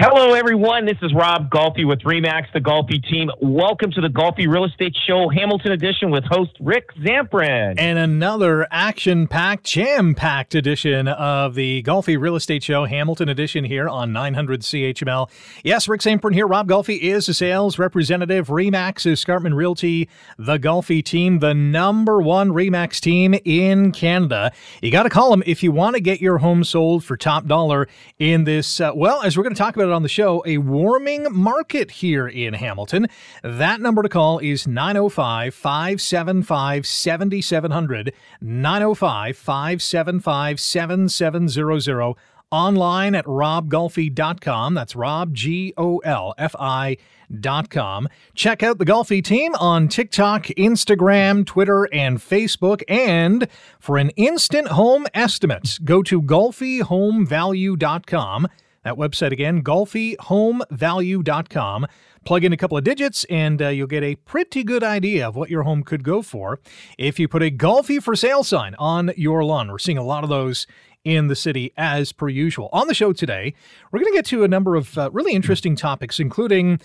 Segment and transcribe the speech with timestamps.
[0.00, 0.86] Hello, everyone.
[0.86, 3.32] This is Rob Golfi with Remax, the Golfi team.
[3.40, 7.74] Welcome to the Golfi Real Estate Show, Hamilton edition with host Rick Zamperin.
[7.78, 13.64] And another action packed, jam packed edition of the Golfi Real Estate Show, Hamilton edition
[13.64, 15.28] here on 900 CHML.
[15.64, 16.46] Yes, Rick Zamperin here.
[16.46, 18.46] Rob Golfi is a sales representative.
[18.46, 20.08] Remax Escarpment Realty,
[20.38, 24.52] the Golfi team, the number one Remax team in Canada.
[24.80, 27.46] You got to call them if you want to get your home sold for top
[27.46, 27.88] dollar
[28.20, 30.58] in this, uh, well, as we're going to talk about it on the show, a
[30.58, 33.08] warming market here in Hamilton.
[33.42, 38.12] That number to call is 905 575 7700.
[38.40, 42.14] 905 575 7700
[42.50, 44.74] online at robgolfi.com.
[44.74, 46.96] That's Rob, G O L F I.
[47.40, 48.08] Dot com.
[48.34, 52.82] Check out the Golfi team on TikTok, Instagram, Twitter, and Facebook.
[52.88, 53.46] And
[53.78, 58.48] for an instant home estimate, go to golfihomevalue.com.
[58.88, 61.86] That website again, golfihomevalue.com.
[62.24, 65.36] Plug in a couple of digits and uh, you'll get a pretty good idea of
[65.36, 66.58] what your home could go for
[66.96, 69.70] if you put a Golfi for sale sign on your lawn.
[69.70, 70.66] We're seeing a lot of those
[71.04, 72.70] in the city as per usual.
[72.72, 73.52] On the show today,
[73.92, 76.80] we're going to get to a number of uh, really interesting topics, including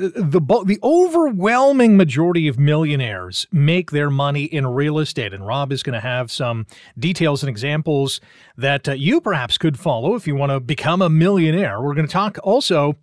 [0.00, 5.82] the the overwhelming majority of millionaires make their money in real estate, and Rob is
[5.82, 6.66] going to have some
[6.98, 8.20] details and examples
[8.56, 11.80] that uh, you perhaps could follow if you want to become a millionaire.
[11.80, 12.96] We're going to talk also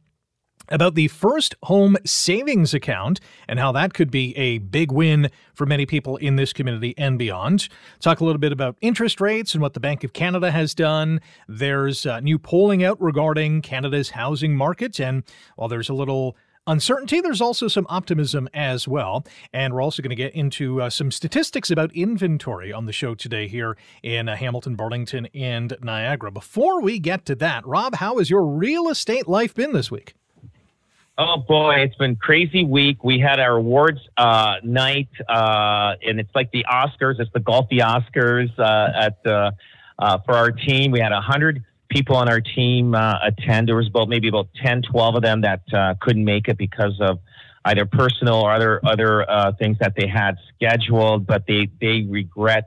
[0.69, 5.65] about the first home savings account and how that could be a big win for
[5.65, 7.69] many people in this community and beyond.
[7.99, 11.21] Talk a little bit about interest rates and what the Bank of Canada has done.
[11.47, 15.23] There's uh, new polling out regarding Canada's housing market, and
[15.55, 16.35] while there's a little
[16.67, 19.25] uncertainty, there's also some optimism as well.
[19.53, 23.15] And we're also going to get into uh, some statistics about inventory on the show
[23.15, 26.31] today here in uh, Hamilton, Burlington, and Niagara.
[26.31, 30.13] Before we get to that, Rob, how has your real estate life been this week?
[31.19, 33.03] Oh boy, it's been crazy week.
[33.03, 37.19] We had our awards uh, night, uh, and it's like the Oscars.
[37.19, 40.91] It's the Golfi Oscars uh, at uh, for our team.
[40.91, 43.67] We had a hundred people on our team uh, attend.
[43.67, 46.97] There was about maybe about 10, 12 of them that uh, couldn't make it because
[46.99, 47.19] of
[47.65, 52.65] either personal or other other uh, things that they had scheduled, but they they regret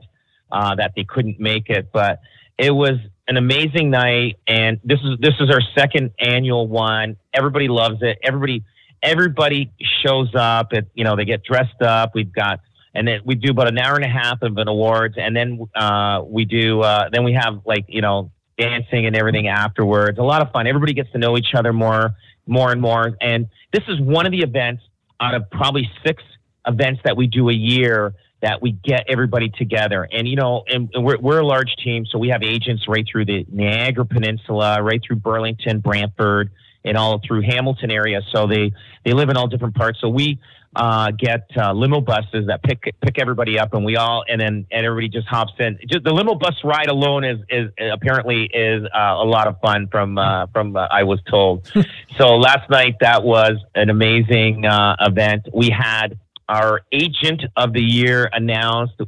[0.51, 1.91] uh, that they couldn't make it.
[1.91, 2.21] But
[2.57, 7.17] it was an amazing night, and this is this is our second annual one.
[7.33, 8.19] Everybody loves it.
[8.23, 8.63] Everybody
[9.01, 9.71] everybody
[10.05, 10.73] shows up.
[10.73, 12.11] It you know they get dressed up.
[12.13, 12.59] We've got
[12.93, 15.65] and then we do about an hour and a half of an awards, and then
[15.75, 20.19] uh, we do uh, then we have like you know dancing and everything afterwards.
[20.19, 20.67] A lot of fun.
[20.67, 22.11] Everybody gets to know each other more,
[22.45, 23.17] more and more.
[23.21, 24.83] And this is one of the events
[25.19, 26.23] out of probably six
[26.67, 30.07] events that we do a year that we get everybody together.
[30.11, 33.25] And, you know, and, we're, we're a large team, so we have agents right through
[33.25, 36.49] the Niagara Peninsula, right through Burlington, Brantford,
[36.83, 38.21] and all through Hamilton area.
[38.33, 38.71] So they,
[39.05, 39.99] they live in all different parts.
[40.01, 40.39] So we,
[40.75, 44.65] uh, get uh, limo buses that pick pick everybody up, and we all and then
[44.71, 45.77] and everybody just hops in.
[45.87, 49.87] Just the limo bus ride alone is is apparently is uh, a lot of fun.
[49.91, 51.69] From uh, from uh, I was told.
[52.17, 55.47] so last night that was an amazing uh, event.
[55.53, 56.17] We had
[56.47, 58.99] our agent of the year announced,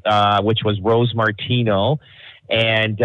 [0.42, 2.00] which was Rose Martino.
[2.53, 3.00] And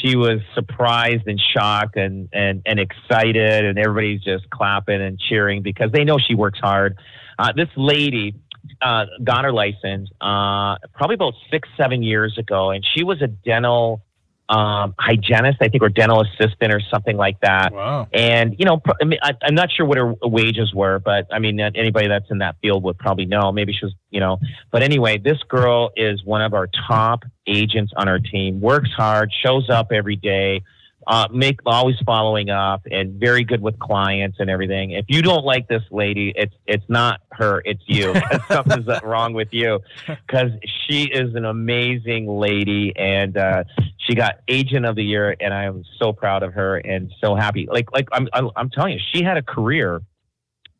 [0.00, 5.62] she was surprised and shocked and, and, and excited, and everybody's just clapping and cheering
[5.62, 6.98] because they know she works hard.
[7.38, 8.34] Uh, this lady
[8.80, 13.26] uh, got her license uh, probably about six, seven years ago, and she was a
[13.26, 14.02] dental
[14.48, 17.72] um, hygienist, I think, or dental assistant or something like that.
[17.72, 18.08] Wow.
[18.12, 21.38] And, you know, I mean, I, am not sure what her wages were, but I
[21.38, 23.52] mean, anybody that's in that field would probably know.
[23.52, 24.38] Maybe she was, you know,
[24.70, 29.32] but anyway, this girl is one of our top agents on our team, works hard,
[29.44, 30.62] shows up every day
[31.06, 34.92] uh, make always following up and very good with clients and everything.
[34.92, 38.14] If you don't like this lady, it's it's not her, it's you.
[38.48, 40.50] Something's wrong with you because
[40.86, 43.64] she is an amazing lady and uh,
[44.06, 47.34] she got agent of the year, and I am so proud of her and so
[47.34, 47.68] happy.
[47.70, 50.02] Like like I'm I'm telling you, she had a career,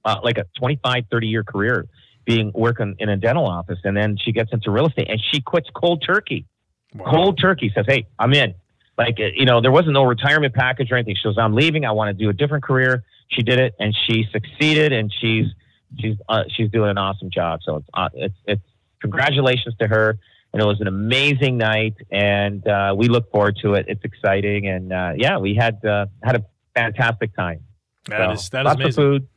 [0.05, 1.87] uh, like a 25, 30 year career
[2.25, 5.41] being working in a dental office, and then she gets into real estate and she
[5.41, 6.47] quits cold turkey.
[6.95, 7.11] Wow.
[7.11, 8.55] Cold turkey says, "Hey, I'm in."
[9.05, 11.91] Like you know there wasn't no retirement package or anything she goes i'm leaving i
[11.91, 15.47] want to do a different career she did it and she succeeded and she's
[15.99, 18.63] she's uh, she's doing an awesome job so it's uh, it's it's
[19.01, 20.19] congratulations to her
[20.53, 24.69] and it was an amazing night and uh, we look forward to it it's exciting
[24.69, 26.45] and uh, yeah we had uh, had a
[26.75, 27.61] fantastic time.
[28.09, 28.89] That so, is, that is lots amazing.
[28.89, 29.29] Of food.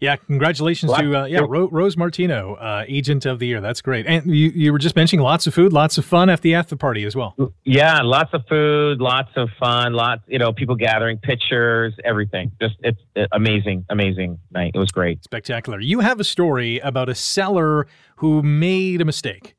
[0.00, 3.60] Yeah, congratulations lots, to uh, yeah Ro- Rose Martino, uh, agent of the year.
[3.60, 4.06] That's great.
[4.06, 6.76] And you, you were just mentioning lots of food, lots of fun at the after
[6.76, 7.34] party as well.
[7.64, 12.52] Yeah, lots of food, lots of fun, lots you know people gathering, pictures, everything.
[12.60, 13.00] Just it's
[13.32, 14.72] amazing, amazing night.
[14.74, 15.80] It was great, spectacular.
[15.80, 17.86] You have a story about a seller
[18.16, 19.54] who made a mistake.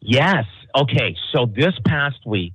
[0.00, 0.44] Yes.
[0.74, 1.16] Okay.
[1.32, 2.54] So this past week,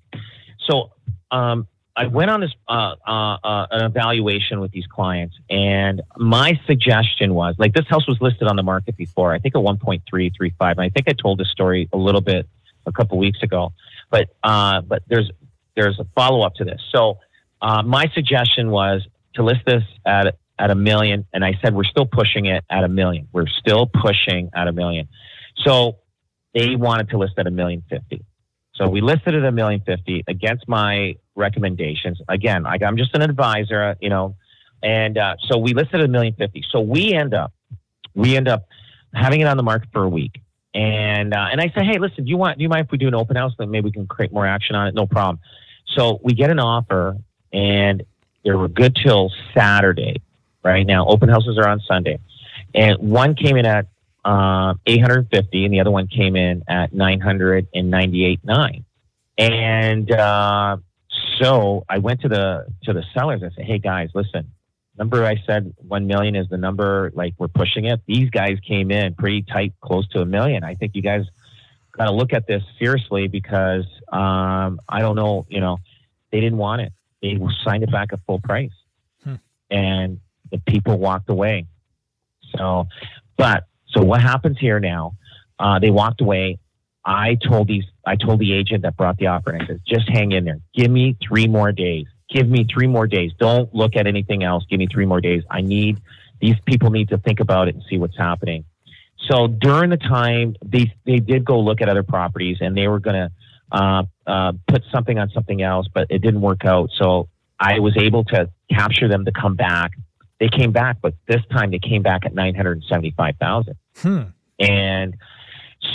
[0.67, 0.91] so
[1.31, 6.53] um, I went on this uh, uh, uh, an evaluation with these clients, and my
[6.67, 9.33] suggestion was like this house was listed on the market before.
[9.33, 10.77] I think at one point three three five.
[10.77, 12.47] And I think I told this story a little bit
[12.85, 13.73] a couple weeks ago,
[14.11, 15.31] but uh, but there's
[15.75, 16.79] there's a follow up to this.
[16.95, 17.17] So
[17.63, 19.01] uh, my suggestion was
[19.33, 22.83] to list this at at a million, and I said we're still pushing it at
[22.83, 23.27] a million.
[23.31, 25.07] We're still pushing at a million.
[25.65, 25.97] So
[26.53, 28.23] they wanted to list at a million fifty.
[28.75, 32.19] So we listed at a million fifty against my recommendations.
[32.27, 34.35] Again, I, am just an advisor, you know,
[34.83, 36.63] and uh, so we listed a million fifty.
[36.71, 37.53] So we end up,
[38.13, 38.67] we end up
[39.13, 40.41] having it on the market for a week.
[40.73, 42.57] And uh, and I say, hey, listen, do you want?
[42.57, 43.53] Do you mind if we do an open house?
[43.57, 44.93] Then maybe we can create more action on it.
[44.93, 45.39] No problem.
[45.95, 47.17] So we get an offer,
[47.51, 48.03] and
[48.43, 50.21] they were good till Saturday.
[50.63, 52.19] Right now, open houses are on Sunday,
[52.75, 53.87] and one came in at
[54.25, 58.83] uh, 850, and the other one came in at 998.9.
[59.37, 60.77] And uh,
[61.39, 63.41] so I went to the to the sellers.
[63.43, 64.51] I said, "Hey guys, listen.
[64.97, 67.11] Remember I said one million is the number.
[67.13, 68.01] Like we're pushing it.
[68.07, 70.63] These guys came in pretty tight, close to a million.
[70.63, 71.25] I think you guys
[71.91, 75.45] got to look at this seriously because um, I don't know.
[75.49, 75.77] You know,
[76.31, 76.93] they didn't want it.
[77.21, 78.71] They signed it back at full price,
[79.23, 79.35] hmm.
[79.69, 80.19] and
[80.51, 81.67] the people walked away.
[82.55, 82.87] So,
[83.37, 85.13] but so what happens here now?
[85.59, 86.59] Uh, they walked away.
[87.07, 90.09] I told these, I told the agent that brought the offer, and I said, just
[90.09, 90.59] hang in there.
[90.75, 92.05] Give me three more days.
[92.29, 93.31] Give me three more days.
[93.39, 94.65] Don't look at anything else.
[94.69, 95.43] Give me three more days.
[95.49, 96.01] I need
[96.39, 98.65] these people need to think about it and see what's happening.
[99.29, 102.99] So during the time, they they did go look at other properties, and they were
[102.99, 103.31] going to
[103.71, 106.89] uh, uh, put something on something else, but it didn't work out.
[106.97, 109.91] So I was able to capture them to come back
[110.39, 113.75] they came back, but this time they came back at 975,000.
[113.97, 114.21] Hmm.
[114.59, 115.15] And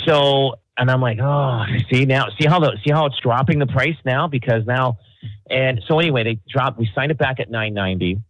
[0.05, 3.67] so, and I'm like, oh, see now, see how the, see how it's dropping the
[3.67, 4.97] price now because now,
[5.49, 8.21] and so anyway, they dropped, we signed it back at 990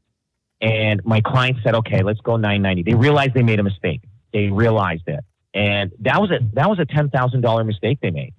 [0.61, 2.83] and my client said, okay, let's go 990.
[2.89, 4.01] They realized they made a mistake.
[4.31, 5.19] They realized it.
[5.53, 8.33] And that was a, that was a $10,000 mistake they made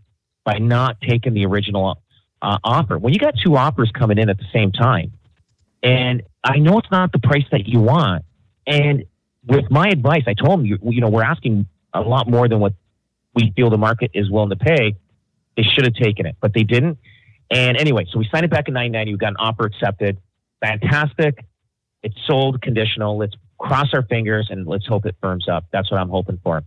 [0.45, 2.03] by not taking the original
[2.43, 2.99] uh, offer.
[2.99, 5.13] When you got two offers coming in at the same time,
[5.83, 8.25] and I know it's not the price that you want.
[8.67, 9.05] And
[9.47, 12.59] with my advice, I told them, you, you know, we're asking a lot more than
[12.59, 12.73] what
[13.35, 14.97] we feel the market is willing to pay.
[15.57, 16.99] They should have taken it, but they didn't.
[17.51, 19.13] And anyway, so we signed it back in 990.
[19.13, 20.19] We got an offer accepted.
[20.61, 21.45] Fantastic.
[22.03, 23.17] It's sold conditional.
[23.17, 25.67] Let's cross our fingers and let's hope it firms up.
[25.73, 26.63] That's what I'm hoping for.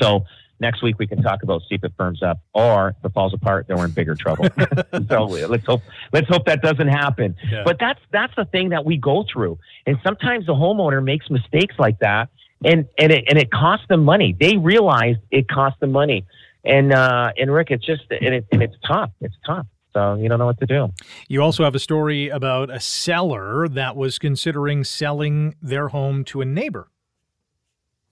[0.00, 0.24] So
[0.60, 3.34] next week we can talk about see if it firms up, or if it falls
[3.34, 4.46] apart, then we're in bigger trouble.
[5.08, 5.82] so let's hope
[6.12, 7.34] let's hope that doesn't happen.
[7.50, 7.62] Yeah.
[7.64, 11.74] But that's that's the thing that we go through, and sometimes the homeowner makes mistakes
[11.78, 12.28] like that,
[12.64, 14.36] and and it and it costs them money.
[14.38, 16.26] They realize it costs them money,
[16.64, 19.10] and uh, and Rick, it's just and, it, and it's tough.
[19.20, 19.66] It's tough.
[19.92, 20.92] So you don't know what to do.
[21.28, 26.40] You also have a story about a seller that was considering selling their home to
[26.40, 26.88] a neighbor.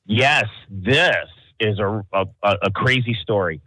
[0.04, 1.14] Yes, this
[1.60, 3.60] is a, a, a crazy story.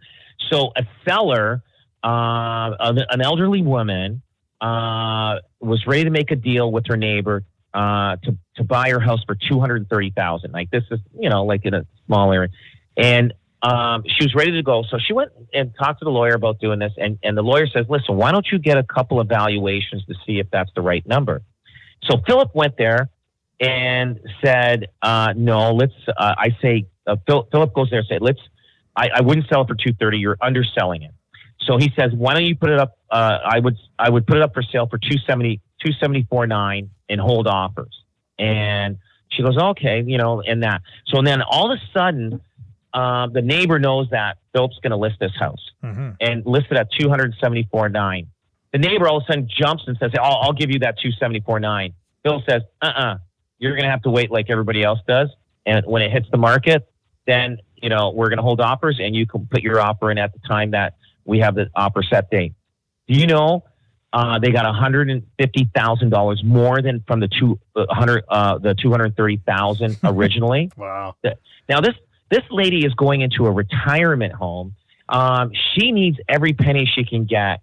[0.50, 1.62] So a seller,
[2.02, 4.22] uh, an elderly woman,
[4.60, 9.00] uh, was ready to make a deal with her neighbor uh, to to buy her
[9.00, 10.52] house for two hundred thirty thousand.
[10.52, 12.50] Like this is you know like in a small area,
[12.96, 14.84] and um, she was ready to go.
[14.90, 17.66] So she went and talked to the lawyer about doing this, and and the lawyer
[17.66, 20.82] says, "Listen, why don't you get a couple of valuations to see if that's the
[20.82, 21.42] right number?"
[22.04, 23.10] So Philip went there
[23.60, 28.22] and said, uh, "No, let's." Uh, I say uh, Phil, Philip goes there and said,
[28.22, 28.38] let's,
[28.96, 30.18] I, I wouldn't sell it for 230.
[30.18, 31.12] You're underselling it.
[31.66, 32.98] So he says, why don't you put it up?
[33.10, 37.46] Uh, I would, I would put it up for sale for 270, 274.9 and hold
[37.46, 38.02] offers.
[38.38, 40.82] And she goes, okay, you know, and that.
[41.06, 42.40] So and then all of a sudden,
[42.92, 46.10] uh, the neighbor knows that Philip's going to list this house mm-hmm.
[46.20, 48.26] and list it at 274.9.
[48.72, 51.94] The neighbor all of a sudden jumps and says, I'll, I'll give you that 274.9.
[52.24, 53.18] Phil says, uh-uh,
[53.58, 55.28] you're going to have to wait like everybody else does.
[55.64, 56.88] And when it hits the market,
[57.26, 60.18] then you know we're going to hold offers, and you can put your offer in
[60.18, 62.54] at the time that we have the offer set date.
[63.06, 63.64] Do you know
[64.12, 67.82] uh, they got one hundred and fifty thousand dollars more than from the two uh,
[68.28, 70.70] uh, the two hundred thirty thousand originally?
[70.76, 71.14] wow!
[71.68, 71.94] Now this
[72.30, 74.74] this lady is going into a retirement home.
[75.08, 77.60] Um, she needs every penny she can get.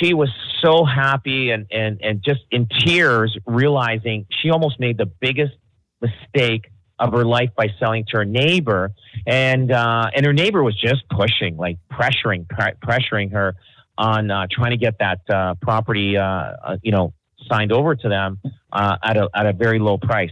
[0.00, 0.30] she was
[0.62, 5.54] so happy and, and, and just in tears, realizing she almost made the biggest
[6.00, 6.66] mistake
[6.98, 8.92] of her life by selling to her neighbor.
[9.26, 13.54] And, uh, and her neighbor was just pushing, like pressuring, pre- pressuring her
[13.98, 17.12] on uh, trying to get that uh, property, uh, uh, you know,
[17.48, 18.40] signed over to them
[18.72, 20.30] uh, at a at a very low price.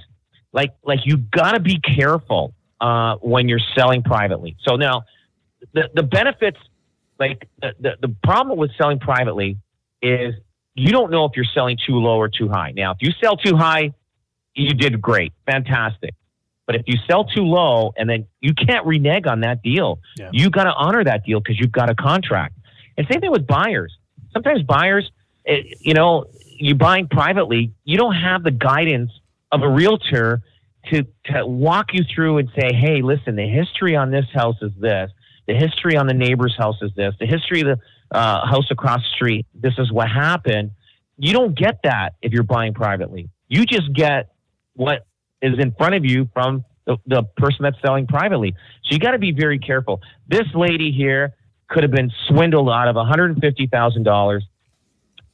[0.53, 4.57] Like like you got to be careful uh, when you're selling privately.
[4.67, 5.05] So now
[5.73, 6.59] the the benefits,
[7.19, 9.59] like the, the the problem with selling privately
[10.03, 10.35] is
[10.75, 12.73] you don't know if you're selling too low or too high.
[12.77, 13.95] Now, if you sell too high,
[14.55, 16.15] you did great, fantastic.
[16.67, 20.31] But if you sell too low and then you can't renege on that deal, yeah.
[20.33, 22.55] you got to honor that deal because you've got a contract.
[22.97, 23.97] And same thing with buyers.
[24.33, 25.11] Sometimes buyers,
[25.47, 29.11] eh, you know, you're buying privately, you don't have the guidance
[29.51, 30.43] of a realtor
[30.91, 34.73] to, to walk you through and say, hey, listen, the history on this house is
[34.79, 35.11] this.
[35.47, 37.15] The history on the neighbor's house is this.
[37.19, 40.71] The history of the uh, house across the street, this is what happened.
[41.17, 43.29] You don't get that if you're buying privately.
[43.49, 44.31] You just get
[44.75, 45.07] what
[45.43, 48.55] is in front of you from the, the person that's selling privately.
[48.85, 50.01] So you got to be very careful.
[50.29, 51.35] This lady here,
[51.75, 54.41] could have been swindled out of $150,000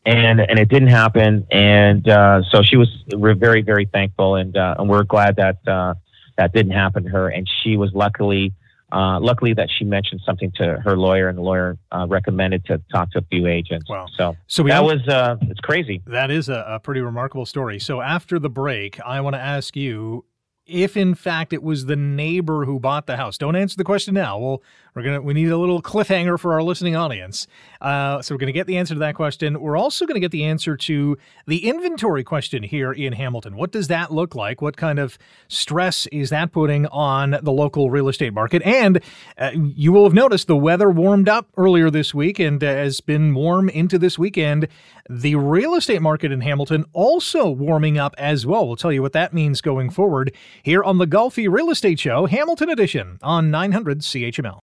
[0.07, 1.47] and and it didn't happen.
[1.51, 5.95] And uh, so she was very very thankful, and uh, and we're glad that uh,
[6.39, 7.29] that didn't happen to her.
[7.29, 8.55] And she was luckily
[8.93, 12.81] uh, luckily that she mentioned something to her lawyer, and the lawyer uh, recommended to
[12.91, 13.89] talk to a few agents.
[13.89, 14.07] Wow!
[14.17, 16.03] So so that was uh, it's crazy.
[16.07, 17.79] That is a, a pretty remarkable story.
[17.79, 20.25] So after the break, I want to ask you
[20.71, 23.37] if in fact it was the neighbor who bought the house.
[23.37, 24.39] Don't answer the question now.
[24.39, 24.63] Well,
[24.95, 27.47] we're gonna we need a little cliffhanger for our listening audience.
[27.81, 29.61] Uh, so we're gonna get the answer to that question.
[29.61, 33.57] We're also gonna get the answer to the inventory question here in Hamilton.
[33.57, 34.61] What does that look like?
[34.61, 38.63] What kind of stress is that putting on the local real estate market?
[38.63, 39.01] And
[39.39, 43.01] uh, you will have noticed the weather warmed up earlier this week and uh, has
[43.01, 44.67] been warm into this weekend.
[45.09, 48.67] The real estate market in Hamilton also warming up as well.
[48.67, 50.33] We'll tell you what that means going forward
[50.63, 54.61] here on the Golfi Real Estate Show, Hamilton Edition on 900 CHML.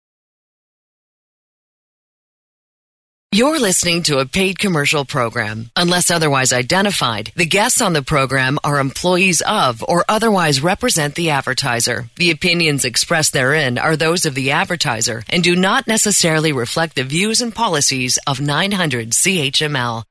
[3.34, 5.70] You're listening to a paid commercial program.
[5.75, 11.30] Unless otherwise identified, the guests on the program are employees of or otherwise represent the
[11.30, 12.10] advertiser.
[12.16, 17.04] The opinions expressed therein are those of the advertiser and do not necessarily reflect the
[17.04, 20.06] views and policies of 900 CHML.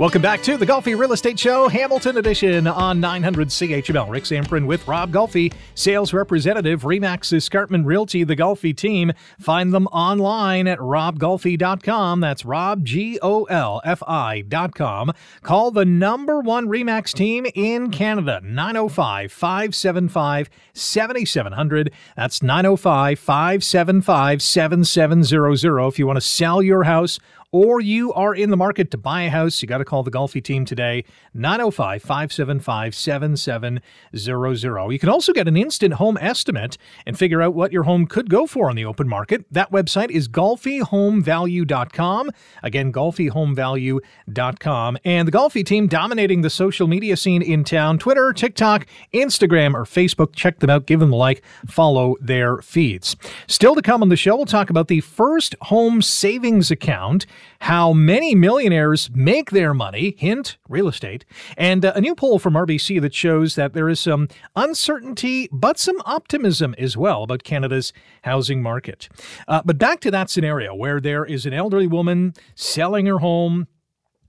[0.00, 4.08] Welcome back to the Golfi Real Estate Show, Hamilton Edition on 900 CHML.
[4.08, 9.12] Rick Zamperin with Rob Golfi, sales representative, Remax Escarpment Realty, the Golfi team.
[9.38, 12.20] Find them online at robgolfi.com.
[12.20, 15.12] That's Rob, G O L F I.com.
[15.42, 21.92] Call the number one Remax team in Canada, 905 575 7700.
[22.16, 25.88] That's 905 575 7700.
[25.88, 27.18] If you want to sell your house,
[27.52, 30.10] or you are in the market to buy a house, you got to call the
[30.10, 31.04] Golfi team today,
[31.34, 34.92] 905 575 7700.
[34.92, 36.76] You can also get an instant home estimate
[37.06, 39.44] and figure out what your home could go for on the open market.
[39.50, 42.30] That website is golfihomevalue.com.
[42.62, 44.98] Again, golfihomevalue.com.
[45.04, 49.82] And the Golfi team dominating the social media scene in town Twitter, TikTok, Instagram, or
[49.84, 50.34] Facebook.
[50.34, 53.16] Check them out, give them a like, follow their feeds.
[53.46, 57.26] Still to come on the show, we'll talk about the first home savings account
[57.60, 61.24] how many millionaires make their money, hint, real estate,
[61.56, 65.78] and uh, a new poll from RBC that shows that there is some uncertainty but
[65.78, 67.92] some optimism as well about Canada's
[68.22, 69.08] housing market.
[69.46, 73.66] Uh, but back to that scenario where there is an elderly woman selling her home,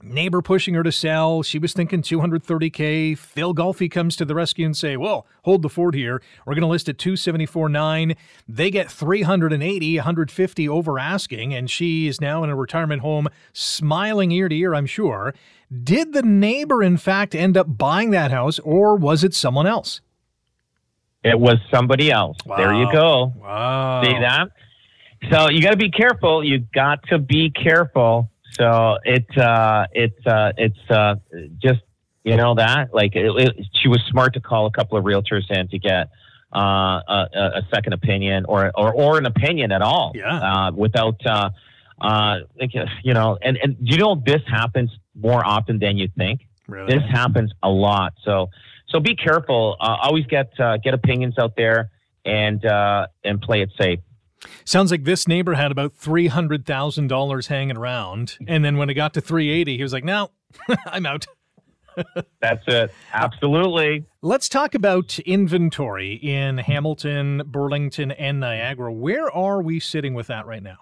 [0.03, 1.43] neighbor pushing her to sell.
[1.43, 3.17] She was thinking 230k.
[3.17, 6.21] Phil Golfi comes to the rescue and say, "Well, hold the fort here.
[6.45, 8.15] We're going to list at 274.9."
[8.47, 14.31] They get 380, 150 over asking, and she is now in a retirement home, smiling
[14.31, 14.73] ear to ear.
[14.73, 15.33] I'm sure.
[15.83, 20.01] Did the neighbor, in fact, end up buying that house, or was it someone else?
[21.23, 22.37] It was somebody else.
[22.45, 22.57] Wow.
[22.57, 23.33] There you go.
[23.37, 24.01] Wow.
[24.03, 24.49] See that?
[25.29, 26.43] So you got to be careful.
[26.43, 31.15] You got to be careful so it uh, it's uh, it's uh,
[31.61, 31.81] just
[32.23, 35.49] you know that like it, it, she was smart to call a couple of realtors
[35.49, 36.09] in to get
[36.53, 40.11] uh, a, a, second opinion or, or or an opinion at all.
[40.13, 40.37] Yeah.
[40.37, 41.49] Uh, without uh,
[42.01, 42.39] Uh,
[43.03, 46.41] you know, and and you know this happens more often than you think.
[46.67, 46.95] Really?
[46.95, 48.13] This happens a lot.
[48.25, 48.49] So
[48.89, 49.77] so be careful.
[49.79, 51.91] Uh, always get uh, get opinions out there
[52.25, 53.99] and uh, and play it safe.
[54.65, 58.89] Sounds like this neighbor had about three hundred thousand dollars hanging around, and then when
[58.89, 60.31] it got to three eighty, he was like, "No,
[60.85, 61.27] I'm out."
[62.41, 62.91] That's it.
[63.13, 64.05] Absolutely.
[64.21, 68.91] Let's talk about inventory in Hamilton, Burlington, and Niagara.
[68.93, 70.77] Where are we sitting with that right now?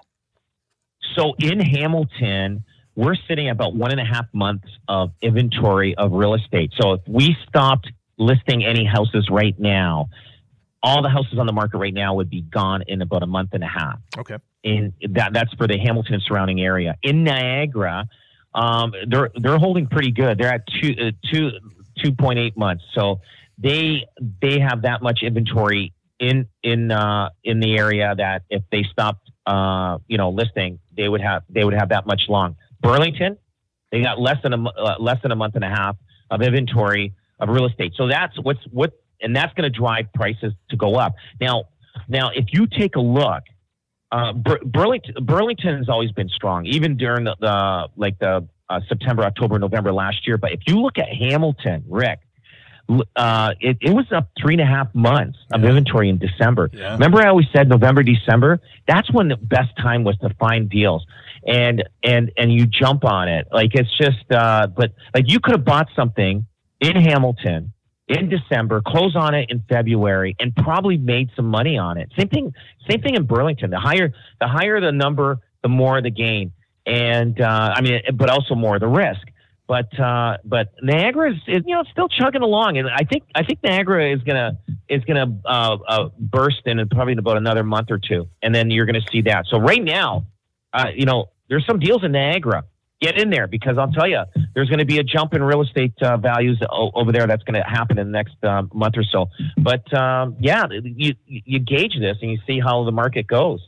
[1.16, 2.63] So in Hamilton,
[2.96, 6.72] we're sitting about one and a half months of inventory of real estate.
[6.80, 10.10] So if we stopped listing any houses right now,
[10.82, 13.50] all the houses on the market right now would be gone in about a month
[13.54, 14.00] and a half.
[14.18, 14.38] Okay.
[14.64, 16.96] And that that's for the Hamilton and surrounding area.
[17.04, 18.08] In Niagara,
[18.54, 20.38] um, they're they're holding pretty good.
[20.38, 21.52] They're at two uh, two
[22.04, 22.84] two point eight months.
[22.94, 23.22] So
[23.58, 24.06] they
[24.42, 29.30] they have that much inventory in in uh, in the area that if they stopped
[29.46, 32.56] uh, you know listing, they would have they would have that much long.
[32.82, 33.38] Burlington,
[33.92, 35.96] they got less than a uh, less than a month and a half
[36.30, 37.94] of inventory of real estate.
[37.96, 41.14] So that's what's what and that's going to drive prices to go up.
[41.40, 41.66] Now,
[42.08, 43.44] now if you take a look,
[44.12, 48.80] uh, Bur- Burlington Burlington has always been strong, even during the, the like the uh,
[48.88, 50.38] September, October, November last year.
[50.38, 52.20] But if you look at Hamilton, Rick,
[53.16, 55.70] uh, it, it was up three and a half months of Yeah.
[55.70, 56.72] inventory in December.
[56.74, 56.94] Yeah.
[56.94, 58.60] Remember, I always said November, December.
[58.88, 61.06] That's when the best time was to find deals,
[61.46, 63.48] and and and you jump on it.
[63.52, 66.48] Like it's just, uh, but like you could have bought something
[66.80, 67.74] in Hamilton
[68.10, 72.12] in December, close on it in February, and probably made some money on it.
[72.18, 72.54] Same thing,
[72.89, 73.70] same thing in Burlington.
[73.70, 74.12] The higher
[74.42, 76.51] the higher the number, the more the gain,
[76.86, 79.22] and uh, I mean, but also more the risk.
[79.68, 83.44] But uh, but Niagara is, is you know still chugging along, and I think I
[83.44, 84.58] think Niagara is gonna
[84.89, 88.72] is gonna uh, uh, burst in probably in about another month or two, and then
[88.72, 89.46] you're gonna see that.
[89.48, 90.25] So right now,
[90.74, 92.63] uh, you know, there's some deals in Niagara.
[93.01, 95.62] Get in there because I'll tell you, there's going to be a jump in real
[95.62, 97.27] estate uh, values o- over there.
[97.27, 99.27] That's going to happen in the next uh, month or so.
[99.58, 103.62] But um, yeah, you you gauge this and you see how the market goes.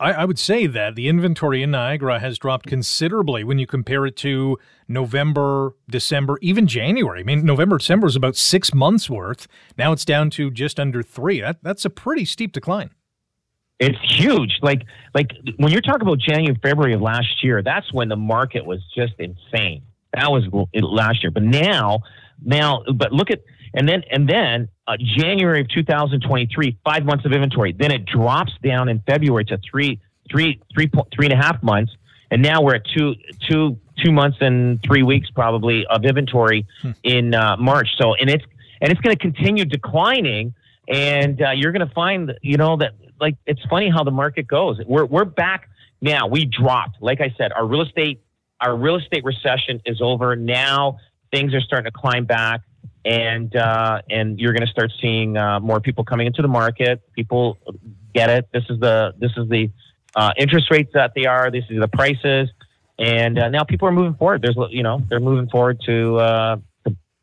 [0.00, 4.06] I, I would say that the inventory in Niagara has dropped considerably when you compare
[4.06, 4.58] it to
[4.88, 7.20] November, December, even January.
[7.20, 9.46] I mean, November, December is about six months worth.
[9.76, 11.40] Now it's down to just under three.
[11.40, 12.90] That, that's a pretty steep decline.
[13.80, 14.58] It's huge.
[14.62, 14.82] Like
[15.14, 18.80] like when you're talking about January, February of last year, that's when the market was
[18.94, 19.82] just insane.
[20.12, 21.30] That was last year.
[21.30, 22.00] But now,
[22.44, 23.40] now, but look at
[23.72, 27.72] and then and then uh, January of 2023, five months of inventory.
[27.72, 31.62] Then it drops down in February to three, three, three, po- three and a half
[31.62, 31.92] months,
[32.30, 33.14] and now we're at two,
[33.48, 36.66] two, two months and three weeks probably of inventory
[37.02, 37.88] in uh, March.
[37.96, 38.44] So and it's
[38.82, 40.52] and it's going to continue declining,
[40.88, 44.46] and uh, you're going to find you know that like it's funny how the market
[44.46, 44.80] goes.
[44.86, 45.68] We're we're back
[46.00, 46.26] now.
[46.26, 47.00] We dropped.
[47.00, 48.22] Like I said, our real estate
[48.60, 50.36] our real estate recession is over.
[50.36, 50.98] Now
[51.32, 52.60] things are starting to climb back,
[53.04, 57.02] and uh, and you're going to start seeing uh, more people coming into the market.
[57.14, 57.58] People
[58.14, 58.48] get it.
[58.52, 59.70] This is the this is the
[60.14, 61.50] uh, interest rates that they are.
[61.50, 62.48] This is the prices,
[62.98, 64.42] and uh, now people are moving forward.
[64.42, 66.60] There's you know they're moving forward to,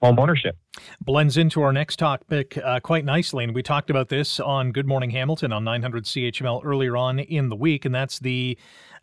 [0.01, 0.57] uh, to home ownership.
[1.01, 3.43] blends into our next topic uh, quite nicely.
[3.43, 7.49] And we talked about this on Good Morning Hamilton on 900 CHML earlier on in
[7.49, 8.57] the week, and that's the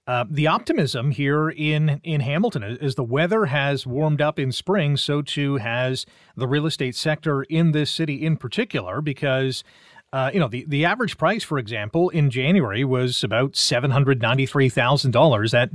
[0.06, 4.96] uh, the optimism here in in Hamilton as the weather has warmed up in spring,
[4.96, 6.04] so too has
[6.36, 9.64] the real estate sector in this city in particular, because.
[10.12, 14.22] Uh, you know the, the average price, for example, in January was about seven hundred
[14.22, 15.50] ninety three thousand dollars.
[15.50, 15.70] That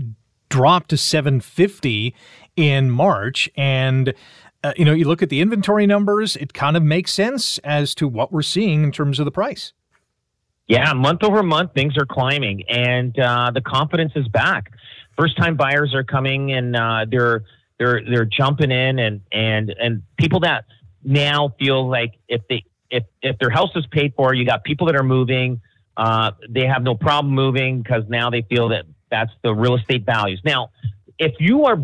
[0.50, 2.16] dropped to seven fifty
[2.56, 4.14] in March, and
[4.64, 7.96] uh, you know, you look at the inventory numbers, it kind of makes sense as
[7.96, 9.74] to what we're seeing in terms of the price.
[10.68, 14.72] Yeah, month over month, things are climbing, and uh, the confidence is back.
[15.18, 17.44] First time buyers are coming, and uh, they're
[17.80, 20.66] they're they're jumping in, and and and people that
[21.04, 24.86] now feel like if they if if their house is paid for, you got people
[24.88, 25.60] that are moving.
[25.98, 30.06] Uh, they have no problem moving because now they feel that that's the real estate
[30.06, 30.40] values.
[30.46, 30.70] Now,
[31.18, 31.84] if you are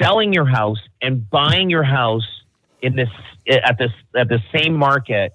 [0.00, 2.26] selling your house and buying your house
[2.80, 3.08] in this
[3.48, 5.32] at this at the same market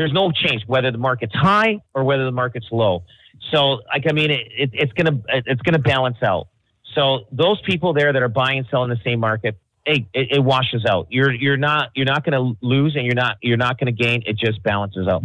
[0.00, 3.04] there's no change whether the market's high or whether the market's low.
[3.52, 6.48] So, like, I mean, it, it, it's gonna it's gonna balance out.
[6.94, 10.86] So those people there that are buying and selling the same market, it, it washes
[10.86, 11.08] out.
[11.10, 14.22] You're you're not you're not gonna lose and you're not you're not gonna gain.
[14.24, 15.24] It just balances out.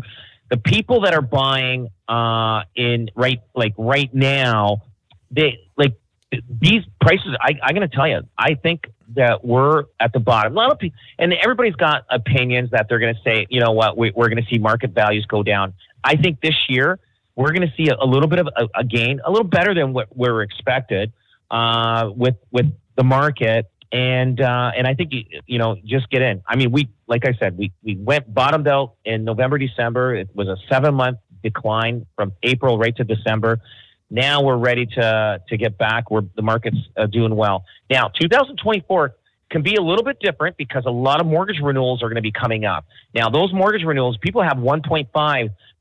[0.49, 4.83] The people that are buying uh, in right like right now,
[5.31, 5.97] they like
[6.31, 7.35] these prices.
[7.39, 10.53] I, I'm gonna tell you, I think that we're at the bottom.
[10.53, 13.71] A lot of people, and everybody's got opinions that they're going to say, you know
[13.71, 15.73] what, we, we're going to see market values go down.
[16.03, 16.99] I think this year
[17.35, 19.73] we're going to see a, a, little bit of a, a, gain, a little better
[19.73, 21.13] than what we were expected
[21.51, 23.69] uh, with with the market.
[23.91, 26.41] And uh, and I think you, you know just get in.
[26.47, 30.15] I mean, we like I said, we we went bottomed out in November, December.
[30.15, 33.61] It was a seven month decline from April right to December.
[34.09, 36.11] Now we're ready to to get back.
[36.11, 37.65] Where the market's uh, doing well.
[37.89, 39.15] Now, 2024
[39.51, 42.21] can be a little bit different because a lot of mortgage renewals are going to
[42.21, 42.85] be coming up.
[43.13, 45.09] Now, those mortgage renewals, people have 1.5,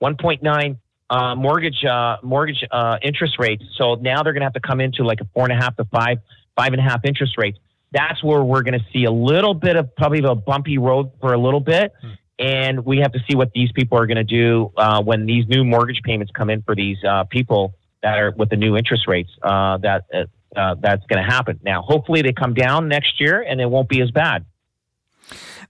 [0.02, 0.76] 1.9
[1.10, 3.62] uh, mortgage uh, mortgage uh, interest rates.
[3.76, 5.76] So now they're going to have to come into like a four and a half
[5.76, 6.18] to five,
[6.56, 7.58] five and a half interest rates.
[7.92, 11.32] That's where we're going to see a little bit of probably a bumpy road for
[11.32, 11.92] a little bit.
[12.00, 12.10] Hmm.
[12.36, 15.46] And we have to see what these people are going to do uh, when these
[15.46, 19.08] new mortgage payments come in for these uh, people that are with the new interest
[19.08, 20.04] rates uh, that
[20.54, 21.58] uh, that's going to happen.
[21.64, 24.44] Now, hopefully, they come down next year and it won't be as bad.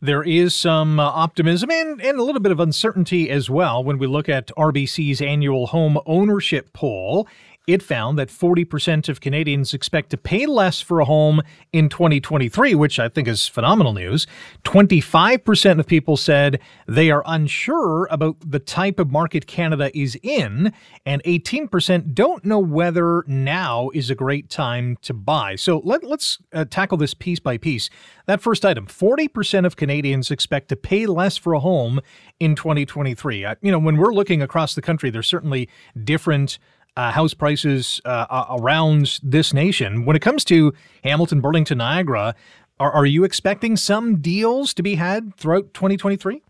[0.01, 3.99] There is some uh, optimism and, and a little bit of uncertainty as well when
[3.99, 7.29] we look at RBC's annual home ownership poll.
[7.67, 11.41] It found that 40% of Canadians expect to pay less for a home
[11.73, 14.27] in 2023, which I think is phenomenal news.
[14.65, 20.75] 25% of people said they are unsure about the type of market Canada is in,
[21.07, 25.57] and 18% don't know whether now is a great time to buy.
[25.57, 27.89] So let, us uh, tackle this piece by piece.
[28.27, 32.01] That first item 40% of Canadians expect to pay less for a home
[32.39, 33.47] in 2023.
[33.47, 35.67] Uh, you know, when we're looking across the country, there's certainly
[36.05, 36.59] different
[36.97, 40.05] uh, house prices uh, around this nation.
[40.05, 42.35] When it comes to Hamilton, Burlington, Niagara,
[42.79, 46.43] are, are you expecting some deals to be had throughout 2023?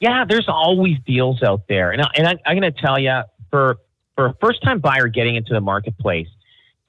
[0.00, 3.22] Yeah, there's always deals out there, and I, and I, am going to tell you
[3.50, 3.78] for
[4.16, 6.26] for a first time buyer getting into the marketplace,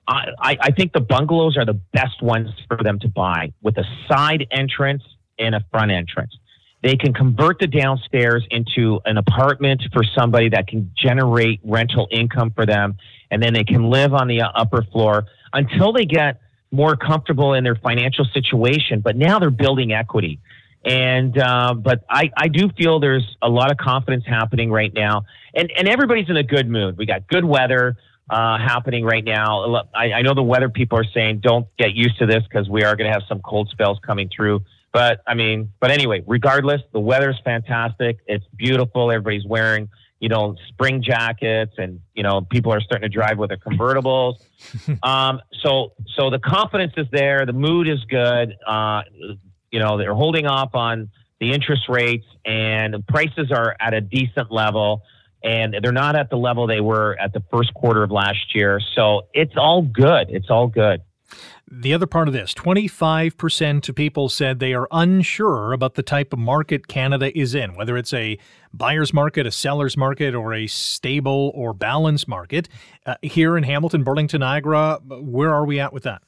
[0.07, 3.77] I, I, I think the bungalows are the best ones for them to buy with
[3.77, 5.03] a side entrance
[5.39, 6.35] and a front entrance.
[6.83, 12.51] They can convert the downstairs into an apartment for somebody that can generate rental income
[12.51, 12.97] for them.
[13.31, 16.41] And then they can live on the upper floor until they get
[16.71, 18.99] more comfortable in their financial situation.
[18.99, 20.39] But now they're building equity.
[20.83, 25.23] And, uh, but I, I do feel there's a lot of confidence happening right now.
[25.55, 26.97] And, and everybody's in a good mood.
[26.97, 27.95] We got good weather.
[28.29, 29.83] Uh, happening right now.
[29.93, 32.81] I, I know the weather people are saying don't get used to this because we
[32.83, 34.61] are going to have some cold spells coming through.
[34.93, 38.19] But I mean, but anyway, regardless, the weather's fantastic.
[38.27, 39.11] It's beautiful.
[39.11, 43.49] Everybody's wearing, you know, spring jackets, and you know, people are starting to drive with
[43.49, 44.35] their convertibles.
[45.03, 47.43] um, so, so the confidence is there.
[47.47, 48.55] The mood is good.
[48.65, 49.01] Uh,
[49.71, 54.51] you know, they're holding off on the interest rates, and prices are at a decent
[54.51, 55.01] level.
[55.43, 58.79] And they're not at the level they were at the first quarter of last year.
[58.95, 60.27] So it's all good.
[60.29, 61.01] It's all good.
[61.75, 66.31] The other part of this 25% of people said they are unsure about the type
[66.31, 68.37] of market Canada is in, whether it's a
[68.71, 72.69] buyer's market, a seller's market, or a stable or balanced market.
[73.07, 76.21] Uh, here in Hamilton, Burlington, Niagara, where are we at with that?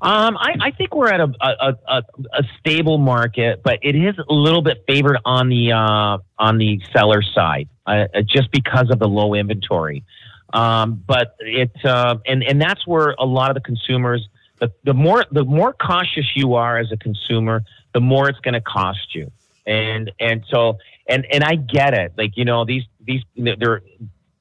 [0.00, 4.14] Um, I, I, think we're at a, a, a, a, stable market, but it is
[4.18, 8.98] a little bit favored on the uh, on the seller side, uh, just because of
[8.98, 10.04] the low inventory.
[10.52, 14.28] Um, but it uh, and and that's where a lot of the consumers
[14.60, 18.54] the, the more the more cautious you are as a consumer, the more it's going
[18.54, 19.30] to cost you.
[19.66, 20.78] And and so
[21.08, 22.12] and and I get it.
[22.16, 23.82] Like you know these these there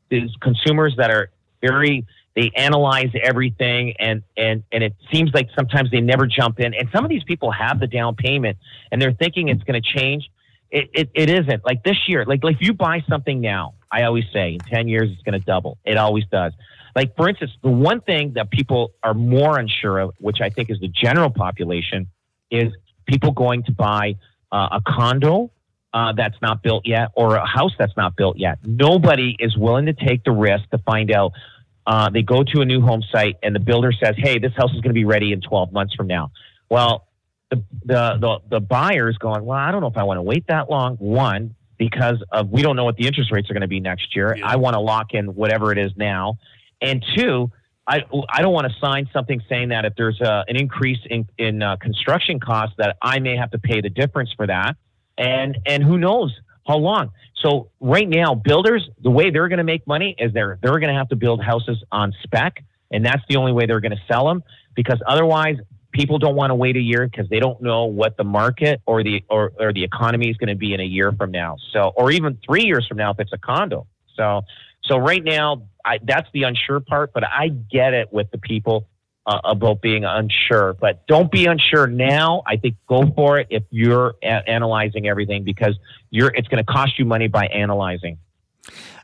[0.09, 5.89] these consumers that are very they analyze everything and and and it seems like sometimes
[5.91, 8.57] they never jump in and some of these people have the down payment
[8.91, 10.29] and they're thinking it's going to change
[10.69, 14.03] it, it, it isn't like this year like, like if you buy something now I
[14.03, 15.77] always say in 10 years, it's going to double.
[15.85, 16.51] It always does.
[16.97, 20.69] Like, for instance, the one thing that people are more unsure of, which I think
[20.69, 22.07] is the general population,
[22.51, 22.73] is
[23.05, 24.15] people going to buy
[24.51, 25.49] uh, a condo
[25.93, 28.59] uh, that's not built yet or a house that's not built yet.
[28.65, 31.31] Nobody is willing to take the risk to find out.
[31.87, 34.71] Uh, they go to a new home site and the builder says, "Hey, this house
[34.71, 36.31] is going to be ready in 12 months from now."
[36.69, 37.07] Well,
[37.49, 40.47] the the the, the buyer's going, "Well, I don't know if I want to wait
[40.47, 43.67] that long." One, because of we don't know what the interest rates are going to
[43.67, 44.35] be next year.
[44.37, 44.47] Yeah.
[44.47, 46.37] I want to lock in whatever it is now.
[46.81, 47.51] And two,
[47.87, 51.27] I I don't want to sign something saying that if there's a, an increase in
[51.37, 54.75] in uh, construction costs that I may have to pay the difference for that.
[55.17, 57.11] And and who knows how long.
[57.41, 60.93] So right now, builders the way they're going to make money is they're they're going
[60.93, 64.03] to have to build houses on spec, and that's the only way they're going to
[64.11, 64.43] sell them
[64.75, 65.57] because otherwise
[65.95, 69.01] people don't want to wait a year because they don't know what the market or
[69.01, 71.55] the or, or the economy is going to be in a year from now.
[71.71, 73.87] So, or even three years from now if it's a condo.
[74.15, 74.41] So,
[74.83, 77.13] so right now, I, that's the unsure part.
[77.13, 78.87] But I get it with the people
[79.25, 80.73] uh, about being unsure.
[80.73, 82.43] But don't be unsure now.
[82.45, 85.77] I think go for it if you're a- analyzing everything because
[86.09, 88.17] you're it's going to cost you money by analyzing.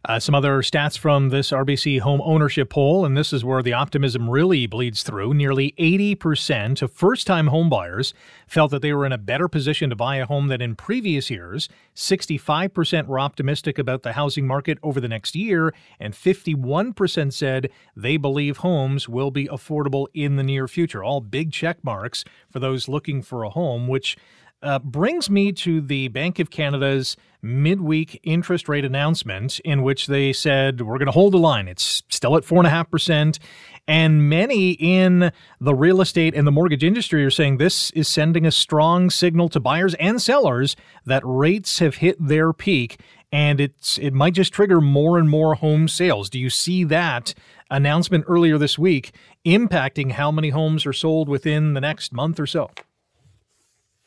[0.03, 3.73] Uh, some other stats from this RBC home ownership poll, and this is where the
[3.73, 5.33] optimism really bleeds through.
[5.33, 8.13] Nearly 80% of first time homebuyers
[8.47, 11.29] felt that they were in a better position to buy a home than in previous
[11.29, 11.69] years.
[11.95, 18.17] 65% were optimistic about the housing market over the next year, and 51% said they
[18.17, 21.03] believe homes will be affordable in the near future.
[21.03, 24.17] All big check marks for those looking for a home, which
[24.63, 30.31] uh, brings me to the Bank of Canada's midweek interest rate announcement, in which they
[30.33, 31.67] said, We're going to hold the line.
[31.67, 33.39] It's still at 4.5%.
[33.87, 38.45] And many in the real estate and the mortgage industry are saying this is sending
[38.45, 43.97] a strong signal to buyers and sellers that rates have hit their peak and it's
[43.97, 46.29] it might just trigger more and more home sales.
[46.29, 47.33] Do you see that
[47.69, 49.13] announcement earlier this week
[49.45, 52.69] impacting how many homes are sold within the next month or so?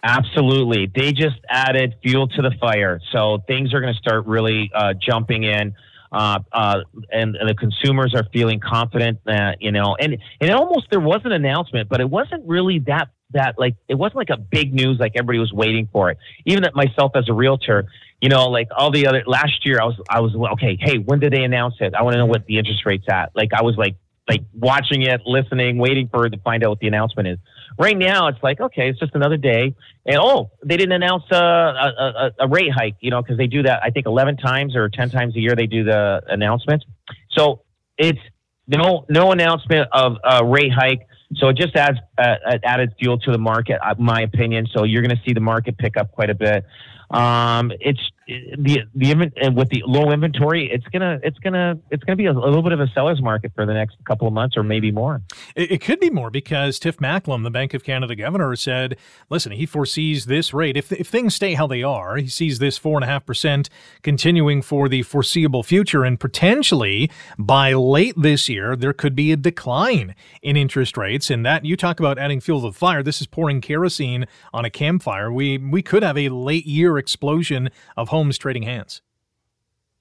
[0.04, 0.92] Absolutely.
[0.94, 3.00] They just added fuel to the fire.
[3.10, 5.74] So things are going to start really uh, jumping in.
[6.12, 10.86] Uh, uh, and, and, the consumers are feeling confident that, you know, and, and almost
[10.90, 14.36] there was an announcement, but it wasn't really that, that like, it wasn't like a
[14.36, 16.18] big news like everybody was waiting for it.
[16.44, 17.86] Even that myself as a realtor,
[18.20, 21.18] you know, like all the other last year, I was, I was, okay, hey, when
[21.18, 21.94] did they announce it?
[21.94, 23.32] I want to know what the interest rate's at.
[23.34, 23.96] Like, I was like,
[24.28, 27.38] like watching it, listening, waiting for to find out what the announcement is.
[27.78, 29.74] Right now, it's like okay, it's just another day,
[30.06, 33.62] and oh, they didn't announce a, a, a rate hike, you know, because they do
[33.64, 36.84] that I think eleven times or ten times a year they do the announcement.
[37.30, 37.62] So
[37.98, 38.20] it's
[38.66, 41.06] no no announcement of a rate hike.
[41.36, 44.66] So it just adds uh, added fuel to the market, uh, my opinion.
[44.72, 46.64] So you're going to see the market pick up quite a bit.
[47.10, 52.16] Um, it's the the and with the low inventory, it's gonna it's gonna it's gonna
[52.16, 54.62] be a, little bit of a seller's market for the next couple of months or
[54.62, 55.22] maybe more.
[55.54, 58.96] It, it, could be more because Tiff Macklem, the Bank of Canada governor, said,
[59.28, 62.78] "Listen, he foresees this rate if if things stay how they are, he sees this
[62.78, 63.68] four and a half percent
[64.02, 69.36] continuing for the foreseeable future, and potentially by late this year there could be a
[69.36, 71.30] decline in interest rates.
[71.30, 73.02] And that you talk about adding fuel to the fire.
[73.02, 75.30] This is pouring kerosene on a campfire.
[75.30, 79.02] We we could have a late year explosion of homes trading hands.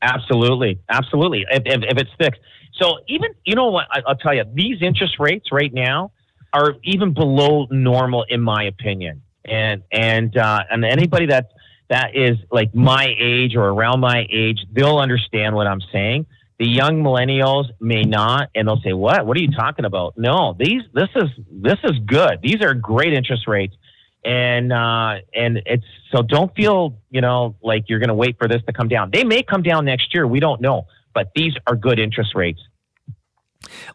[0.02, 1.45] Absolutely, absolutely.
[1.49, 2.34] If, if, if
[2.80, 6.12] so even you know what I, will tell you, these interest rates right now
[6.52, 9.21] are even below normal in my opinion.
[9.45, 11.47] And and uh, and anybody that
[11.89, 16.26] that is like my age or around my age, they'll understand what I'm saying.
[16.60, 19.26] The young millennials may not, and they'll say, "What?
[19.26, 22.39] What are you talking about?" No, these this is this is good.
[22.41, 23.76] These are great interest rates
[24.25, 28.47] and uh, and it's so don't feel you know like you're going to wait for
[28.47, 29.12] this to come down.
[29.12, 30.27] They may come down next year.
[30.27, 32.59] We don't know, but these are good interest rates.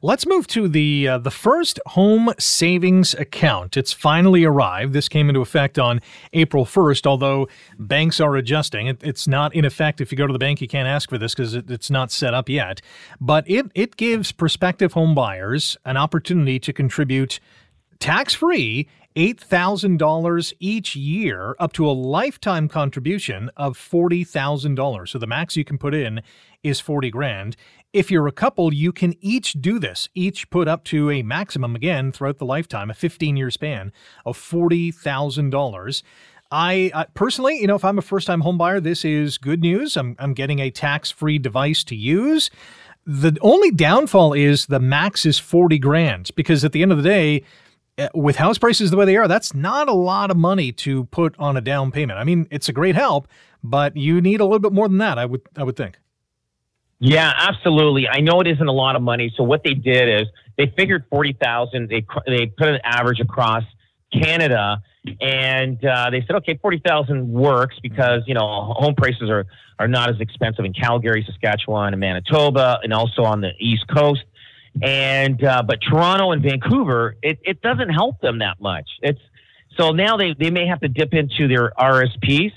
[0.03, 3.77] Let's move to the uh, the first home savings account.
[3.77, 4.93] It's finally arrived.
[4.93, 6.01] This came into effect on
[6.33, 8.87] April 1st, although banks are adjusting.
[8.87, 10.01] It, it's not in effect.
[10.01, 12.11] If you go to the bank, you can't ask for this because it, it's not
[12.11, 12.81] set up yet.
[13.21, 17.41] But it, it gives prospective home buyers an opportunity to contribute
[17.99, 18.89] tax free
[19.19, 25.09] $8,000 each year up to a lifetime contribution of $40,000.
[25.09, 26.23] So the max you can put in
[26.63, 27.57] is 40 grand.
[27.93, 31.75] If you're a couple, you can each do this, each put up to a maximum
[31.75, 33.93] again throughout the lifetime, a 15 year span
[34.25, 36.03] of $40,000.
[36.53, 39.97] I uh, personally, you know, if I'm a first time homebuyer, this is good news.
[39.97, 42.51] I'm, I'm getting a tax free device to use.
[43.05, 47.09] The only downfall is the max is 40 grand because at the end of the
[47.09, 47.43] day,
[48.15, 51.35] with house prices the way they are, that's not a lot of money to put
[51.39, 52.19] on a down payment.
[52.19, 53.29] I mean, it's a great help,
[53.63, 55.19] but you need a little bit more than that.
[55.19, 55.99] I would I would think.
[57.01, 58.09] Yeah, absolutely.
[58.09, 59.33] I know it isn't a lot of money.
[59.37, 61.89] So what they did is they figured forty thousand.
[61.89, 63.63] They they put an average across
[64.13, 64.83] Canada,
[65.21, 69.47] and uh, they said, okay, forty thousand works because you know home prices are
[69.79, 74.25] are not as expensive in Calgary, Saskatchewan, and Manitoba, and also on the East Coast.
[74.83, 78.89] And uh, but Toronto and Vancouver, it, it doesn't help them that much.
[79.03, 79.21] It's
[79.77, 82.53] so now they, they may have to dip into their RSPs,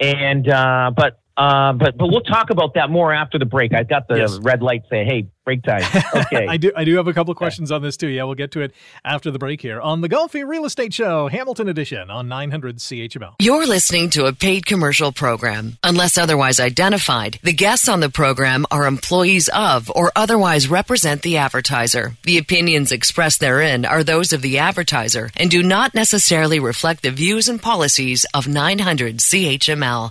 [0.00, 3.72] and uh, but uh, but but we'll talk about that more after the break.
[3.72, 4.38] I've got the yes.
[4.38, 5.82] red light say, "Hey, break time."
[6.14, 6.72] Okay, I do.
[6.76, 8.08] I do have a couple of questions on this too.
[8.08, 11.28] Yeah, we'll get to it after the break here on the Golfi Real Estate Show,
[11.28, 13.36] Hamilton Edition on 900 CHML.
[13.38, 15.78] You're listening to a paid commercial program.
[15.82, 21.38] Unless otherwise identified, the guests on the program are employees of or otherwise represent the
[21.38, 22.12] advertiser.
[22.24, 27.10] The opinions expressed therein are those of the advertiser and do not necessarily reflect the
[27.10, 30.10] views and policies of 900 CHML.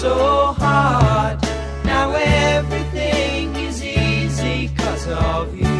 [0.00, 1.42] so hard.
[1.84, 5.70] Now everything is easy because of you.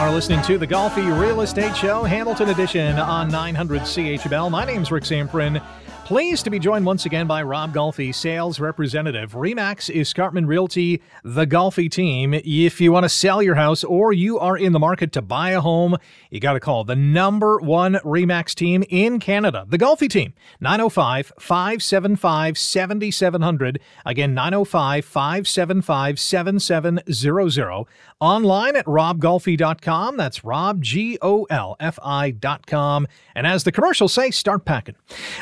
[0.00, 4.50] Are listening to the Golfi Real Estate Show, Hamilton Edition on 900 CHML.
[4.50, 5.62] My name's Rick Zamperin.
[6.10, 9.34] Pleased to be joined once again by Rob Golfi, sales representative.
[9.34, 12.34] Remax Escarpment Realty, the Golfi team.
[12.34, 15.50] If you want to sell your house or you are in the market to buy
[15.50, 15.96] a home,
[16.28, 20.34] you got to call the number one Remax team in Canada, the Golfi team.
[20.60, 23.78] 905 575 7700.
[24.04, 27.86] Again, 905 575 7700.
[28.20, 30.16] Online at robgolfi.com.
[30.16, 33.06] That's rob, G O L F I.com.
[33.34, 34.96] And as the commercials say, start packing.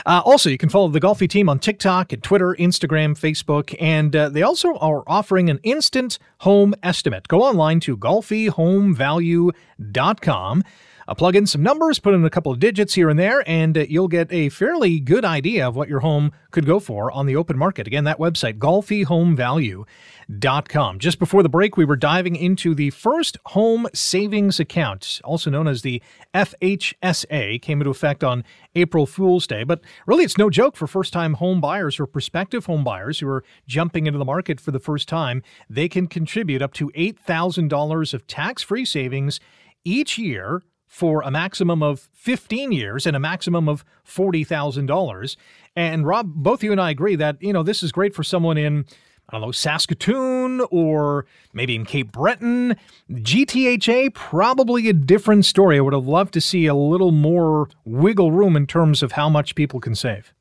[0.07, 4.15] Uh, also, you can follow the Golfi team on TikTok and Twitter, Instagram, Facebook, and
[4.15, 7.27] uh, they also are offering an instant home estimate.
[7.29, 10.65] Go online to golfihomevalue.com.
[11.09, 13.79] Uh, plug in some numbers, put in a couple of digits here and there, and
[13.79, 17.25] uh, you'll get a fairly good idea of what your home could go for on
[17.25, 17.87] the open market.
[17.87, 20.99] Again, that website, golfihomevalue.com.
[20.99, 25.67] Just before the break, we were diving into the first home savings account, also known
[25.67, 26.03] as the
[26.35, 28.45] FHSA, came into effect on
[28.75, 29.65] April Fool's Day.
[29.65, 33.29] But really, it's no joke for first time home buyers or prospective home buyers who
[33.29, 35.43] are jumping into the market for the first time.
[35.71, 39.41] They can contribute up to $8,000 of tax free savings
[39.87, 45.37] each year for a maximum of 15 years and a maximum of $40,000.
[45.77, 48.57] And Rob, both you and I agree that, you know, this is great for someone
[48.57, 48.87] in,
[49.29, 52.75] I don't know, Saskatoon or maybe in Cape Breton.
[53.11, 55.77] GTHA, probably a different story.
[55.77, 59.29] I would have loved to see a little more wiggle room in terms of how
[59.29, 60.33] much people can save.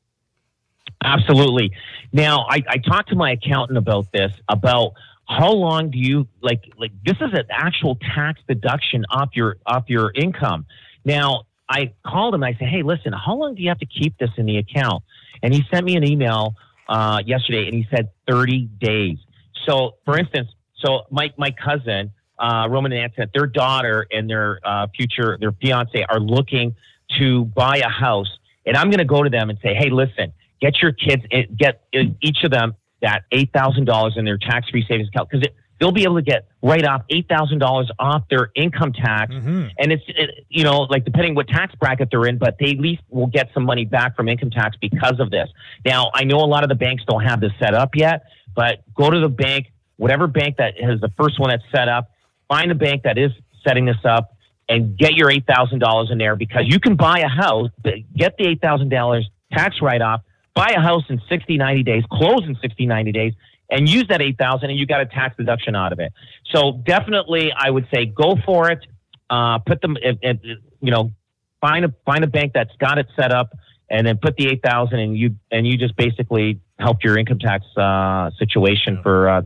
[1.04, 1.70] Absolutely.
[2.12, 4.94] Now, I, I talked to my accountant about this, about
[5.28, 9.84] how long do you like like this is an actual tax deduction off your off
[9.88, 10.66] your income.
[11.04, 14.16] Now i called him i said hey listen how long do you have to keep
[14.18, 15.04] this in the account?
[15.42, 16.54] And he sent me an email
[16.88, 19.18] uh, yesterday and he said 30 days.
[19.66, 24.60] So for instance so my my cousin uh, roman and antoinette their daughter and their
[24.64, 26.74] uh, future their fiance are looking
[27.18, 30.32] to buy a house and i'm going to go to them and say hey listen
[30.60, 34.84] get your kids eh, get eh, each of them that $8,000 in their tax free
[34.88, 39.32] savings account because they'll be able to get right off $8,000 off their income tax.
[39.32, 39.66] Mm-hmm.
[39.78, 42.78] And it's, it, you know, like depending what tax bracket they're in, but they at
[42.78, 45.48] least will get some money back from income tax because of this.
[45.84, 48.82] Now, I know a lot of the banks don't have this set up yet, but
[48.94, 52.10] go to the bank, whatever bank that has the first one that's set up,
[52.48, 53.30] find the bank that is
[53.64, 54.34] setting this up
[54.68, 57.70] and get your $8,000 in there because you can buy a house,
[58.14, 60.22] get the $8,000 tax write off
[60.58, 63.32] buy a house in 60, 90 days, close in 60, 90 days,
[63.70, 66.12] and use that 8000 and you got a tax deduction out of it.
[66.52, 68.84] So definitely, I would say go for it.
[69.30, 70.40] Uh, put them, it, it,
[70.80, 71.12] you know,
[71.60, 73.56] find a find a bank that's got it set up,
[73.88, 77.38] and then put the eight thousand, and you and you just basically help your income
[77.38, 79.42] tax uh, situation for uh,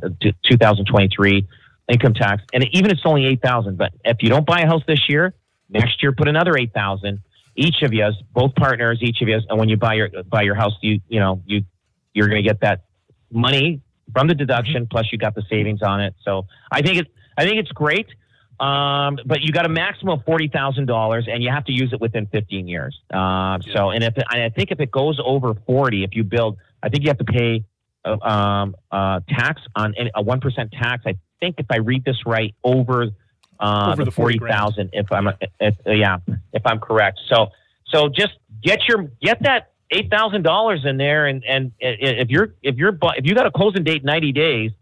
[0.49, 1.49] 2023
[1.91, 2.43] income tax.
[2.53, 5.09] And even if it's only eight thousand, but if you don't buy a house this
[5.09, 5.35] year,
[5.69, 7.19] next year put another eight thousand,
[7.55, 10.55] each of you, both partners, each of you, and when you buy your buy your
[10.55, 11.65] house, you you know you
[12.15, 12.85] you're going to get that
[13.31, 13.81] money
[14.13, 16.15] from the deduction plus you got the savings on it.
[16.25, 18.07] So I think it's I think it's great.
[18.61, 21.93] Um, but you got a maximum of forty thousand dollars, and you have to use
[21.93, 22.99] it within fifteen years.
[23.13, 26.89] Uh, so, and if I think if it goes over forty, if you build, I
[26.89, 27.65] think you have to pay
[28.05, 31.03] uh, um, uh, tax on a one percent tax.
[31.07, 33.09] I think if I read this right, over
[33.61, 34.91] uh, Over the, the forty thousand.
[34.93, 35.29] If I'm
[35.61, 36.19] if, yeah,
[36.53, 37.21] if I'm correct.
[37.29, 37.51] So
[37.87, 42.55] so just get your get that eight thousand dollars in there, and and if you're
[42.63, 44.73] if you're if you got a closing date ninety days,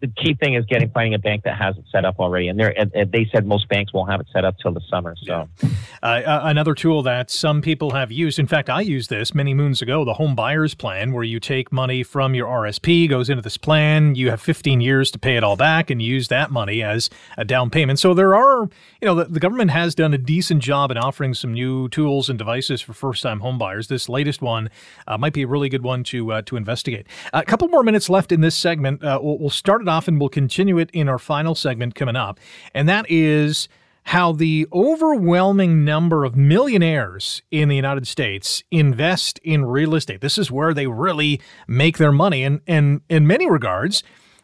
[0.00, 2.48] the key thing is getting finding a bank that has it set up already.
[2.48, 5.14] And, and, and they said most banks won't have it set up till the summer.
[5.22, 5.68] So yeah.
[6.02, 8.38] uh, another tool that some people have used.
[8.38, 10.04] In fact, I used this many moons ago.
[10.04, 14.14] The home buyers plan, where you take money from your RSP, goes into this plan.
[14.14, 17.44] You have 15 years to pay it all back, and use that money as a
[17.44, 17.98] down payment.
[17.98, 18.68] So there are,
[19.00, 22.28] you know, the, the government has done a decent job in offering some new tools
[22.28, 23.88] and devices for first-time home buyers.
[23.88, 24.70] This latest one
[25.06, 27.06] uh, might be a really good one to uh, to investigate.
[27.32, 29.02] A couple more minutes left in this segment.
[29.02, 32.16] Uh, we'll, we'll start it off and we'll continue it in our final segment coming
[32.16, 32.40] up.
[32.74, 33.68] And that is
[34.04, 40.20] how the overwhelming number of millionaires in the United States invest in real estate.
[40.20, 42.44] This is where they really make their money.
[42.44, 44.02] And, and in many regards,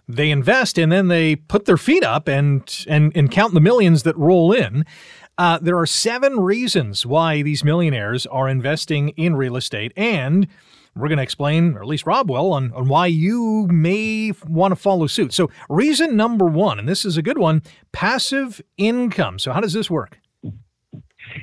[0.09, 4.03] they invest and then they put their feet up and, and, and count the millions
[4.05, 4.85] that roll in.
[5.37, 9.93] Uh, there are seven reasons why these millionaires are investing in real estate.
[9.97, 10.49] And
[10.97, 14.73] we're going to explain, or at least Rob will, on, on why you may want
[14.73, 15.33] to follow suit.
[15.33, 17.63] So, reason number one, and this is a good one
[17.93, 19.39] passive income.
[19.39, 20.19] So, how does this work?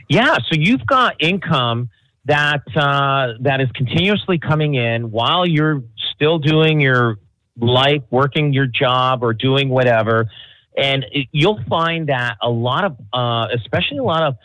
[0.09, 1.89] Yeah, so you've got income
[2.25, 5.83] that uh, that is continuously coming in while you're
[6.13, 7.17] still doing your
[7.57, 10.29] life, working your job, or doing whatever.
[10.77, 14.35] And it, you'll find that a lot of, uh, especially a lot of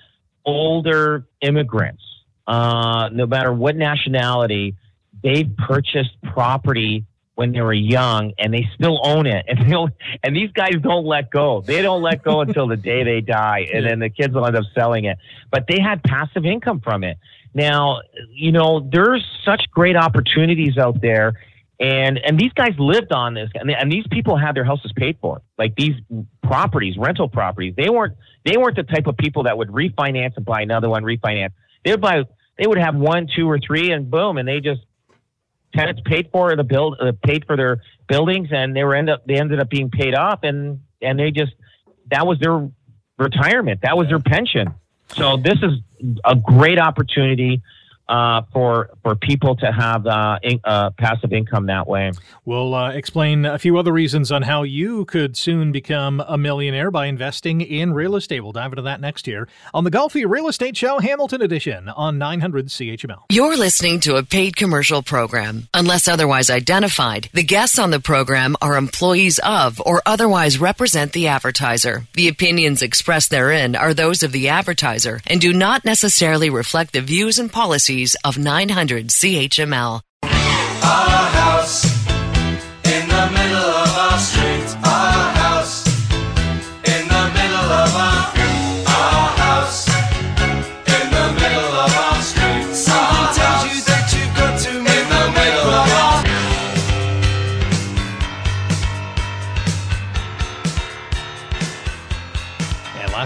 [0.46, 2.02] older immigrants,
[2.46, 4.76] uh, no matter what nationality,
[5.22, 7.04] they've purchased property
[7.34, 9.44] when they were young and they still own it.
[9.48, 9.76] And they
[10.22, 11.62] and these guys don't let go.
[11.62, 14.56] They don't let go until the day they die and then the kids will end
[14.56, 15.18] up selling it.
[15.50, 17.18] But they had passive income from it.
[17.54, 18.00] Now
[18.30, 21.34] you know there's such great opportunities out there
[21.80, 25.16] and and these guys lived on this and, and these people had their houses paid
[25.20, 25.42] for.
[25.58, 25.94] Like these
[26.42, 30.44] properties rental properties they weren't they weren't the type of people that would refinance and
[30.44, 31.52] buy another one refinance.
[31.84, 32.24] They would buy
[32.58, 34.82] they would have one two or three and boom and they just
[35.74, 39.26] tenants paid for the build uh, paid for their buildings and they were end up
[39.26, 41.52] they ended up being paid off and and they just
[42.10, 42.68] that was their
[43.18, 43.80] retirement.
[43.82, 44.74] That was their pension.
[45.08, 45.72] So this is
[46.24, 47.62] a great opportunity
[48.12, 52.12] uh, for for people to have uh, in, uh, passive income that way.
[52.44, 56.90] We'll uh, explain a few other reasons on how you could soon become a millionaire
[56.90, 58.40] by investing in real estate.
[58.40, 62.18] We'll dive into that next year on the Golfi Real Estate Show, Hamilton Edition on
[62.18, 63.22] 900 CHML.
[63.30, 65.68] You're listening to a paid commercial program.
[65.72, 71.28] Unless otherwise identified, the guests on the program are employees of or otherwise represent the
[71.28, 72.06] advertiser.
[72.12, 77.00] The opinions expressed therein are those of the advertiser and do not necessarily reflect the
[77.00, 80.00] views and policies policies of 900 CHML.
[80.24, 81.21] Ah.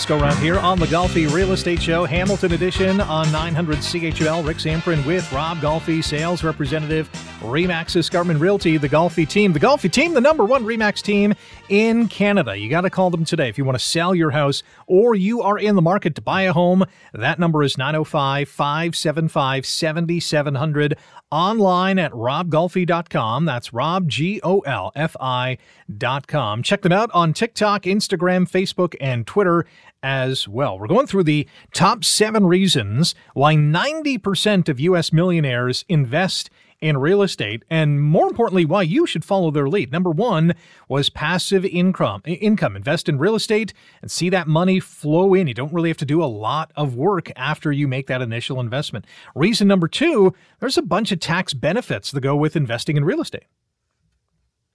[0.06, 4.46] Go round here on the Golfi Real Estate Show, Hamilton Edition on 900 CHML.
[4.46, 9.52] Rick Zamperin with Rob Golfi, sales representative, Remax Escarpment Realty, the Golfi team.
[9.52, 11.34] The Golfi team, the number one Remax team
[11.68, 12.56] in Canada.
[12.56, 15.42] You got to call them today if you want to sell your house or you
[15.42, 16.84] are in the market to buy a home.
[17.12, 20.96] That number is 905 575 7700
[21.32, 23.44] online at robgolfi.com.
[23.44, 26.62] That's Rob, G O L F I.com.
[26.62, 29.66] Check them out on TikTok, Instagram, Facebook, and Twitter
[30.02, 30.78] as well.
[30.78, 35.12] We're going through the top seven reasons why 90% of U.S.
[35.12, 39.90] millionaires invest in real estate, and more importantly, why you should follow their lead.
[39.90, 40.54] Number one
[40.88, 42.22] was passive income.
[42.26, 42.76] Income.
[42.76, 43.72] Invest in real estate
[44.02, 45.46] and see that money flow in.
[45.46, 48.60] You don't really have to do a lot of work after you make that initial
[48.60, 49.06] investment.
[49.34, 53.20] Reason number two: there's a bunch of tax benefits that go with investing in real
[53.20, 53.46] estate.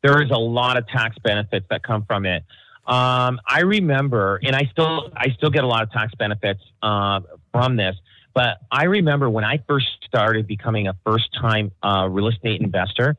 [0.02, 2.44] There is a lot of tax benefits that come from it.
[2.86, 7.22] Um, I remember, and I still I still get a lot of tax benefits uh,
[7.52, 7.96] from this.
[8.34, 13.18] But I remember when I first started becoming a first time uh, real estate investor,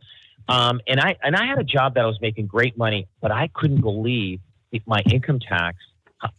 [0.48, 3.30] um, and I and I had a job that I was making great money, but
[3.30, 4.40] I couldn't believe
[4.86, 5.76] my income tax.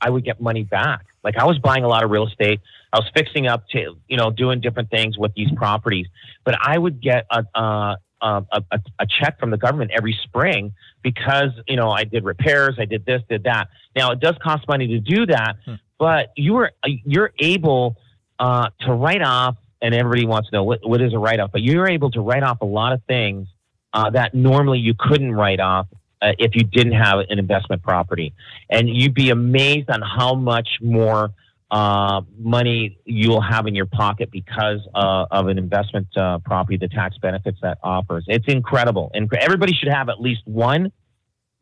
[0.02, 1.06] I would get money back.
[1.24, 2.62] Like I was buying a lot of real estate.
[2.92, 6.08] I was fixing up to you know doing different things with these properties,
[6.44, 7.46] but I would get a.
[7.56, 12.24] Uh, a, a, a check from the government every spring because you know I did
[12.24, 13.68] repairs, I did this, did that.
[13.96, 15.76] Now it does cost money to do that, hmm.
[16.00, 17.98] but you are you're able
[18.40, 21.52] uh, to write off, and everybody wants to know what, what is a write off,
[21.52, 23.48] but you're able to write off a lot of things
[23.94, 25.88] uh, that normally you couldn't write off
[26.22, 28.34] uh, if you didn't have an investment property.
[28.70, 31.32] And you'd be amazed on how much more
[31.74, 36.88] uh, money you'll have in your pocket because uh, of an investment uh, property, the
[36.88, 38.24] tax benefits that offers.
[38.28, 39.10] It's incredible.
[39.16, 40.92] And everybody should have at least one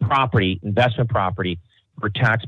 [0.01, 1.59] property, investment property,
[2.01, 2.43] for tax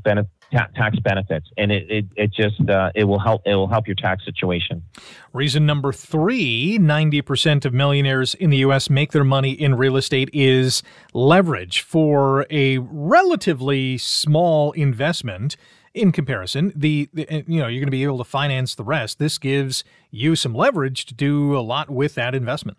[0.74, 3.96] tax benefits, and it it, it just uh, it will help it will help your
[3.96, 4.82] tax situation.
[5.32, 8.90] Reason number three: ninety percent of millionaires in the U.S.
[8.90, 10.82] make their money in real estate is
[11.14, 15.56] leverage for a relatively small investment.
[15.94, 19.20] In comparison, the, the you know you're going to be able to finance the rest.
[19.20, 22.78] This gives you some leverage to do a lot with that investment.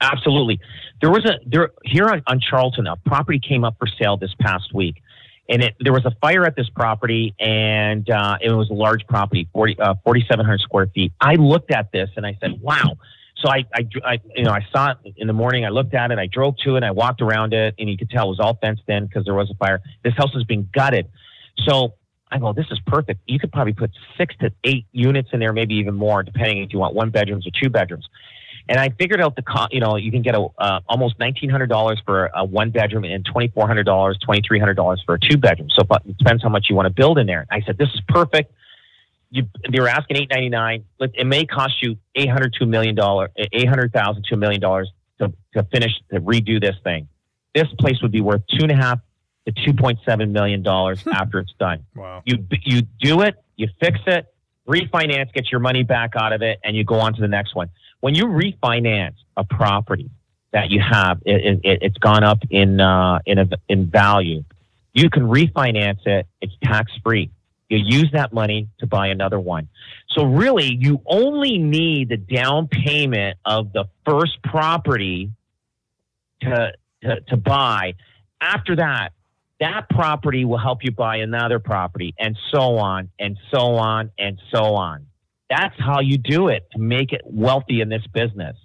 [0.00, 0.60] Absolutely.
[1.00, 4.34] There was a there here on, on Charlton, a property came up for sale this
[4.40, 5.02] past week
[5.50, 9.04] and it, there was a fire at this property, and uh, it was a large
[9.08, 11.12] property, 40, uh, 4,700 square feet.
[11.20, 12.96] I looked at this and I said, "Wow!"
[13.36, 15.64] So I, I, I, you know, I saw it in the morning.
[15.64, 16.18] I looked at it.
[16.18, 16.84] I drove to it.
[16.84, 19.34] I walked around it, and you could tell it was all fenced in because there
[19.34, 19.80] was a fire.
[20.04, 21.08] This house has been gutted.
[21.66, 21.94] So
[22.30, 23.20] I go, this is perfect.
[23.26, 26.72] You could probably put six to eight units in there, maybe even more, depending if
[26.72, 28.08] you want one bedrooms or two bedrooms.
[28.68, 32.04] And I figured out the cost, you know, you can get a, uh, almost $1,900
[32.04, 35.68] for a one bedroom and $2,400, $2,300 for a two bedroom.
[35.76, 37.46] So it depends how much you want to build in there.
[37.50, 38.52] I said, this is perfect.
[39.30, 40.84] You, they were asking 899
[41.14, 42.96] It may cost you $800 to million,
[43.52, 44.90] 800,000 to a million dollars
[45.20, 47.08] to, to finish, to redo this thing.
[47.54, 49.00] This place would be worth two and a half
[49.46, 51.84] to two point seven million dollars after it's done.
[51.94, 52.22] Wow.
[52.24, 54.26] You you do it, you fix it,
[54.68, 57.54] refinance, get your money back out of it, and you go on to the next
[57.54, 57.70] one.
[58.00, 60.10] When you refinance a property
[60.52, 64.44] that you have, it, it, it's gone up in uh, in a, in value.
[64.92, 67.30] You can refinance it; it's tax free.
[67.68, 69.68] You use that money to buy another one.
[70.08, 75.30] So really, you only need the down payment of the first property
[76.42, 76.72] to
[77.02, 77.94] to, to buy.
[78.40, 79.12] After that,
[79.60, 84.40] that property will help you buy another property and so on and so on and
[84.52, 85.06] so on.
[85.50, 88.56] That's how you do it to make it wealthy in this business.